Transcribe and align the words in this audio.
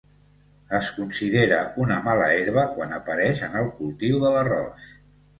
Es 0.75 0.87
considera 0.93 1.59
una 1.83 1.97
mala 2.07 2.29
herba 2.37 2.63
quan 2.77 2.95
apareix 2.97 3.43
en 3.49 3.59
el 3.61 3.69
cultiu 3.83 4.17
de 4.25 4.33
l'arròs. 4.37 4.89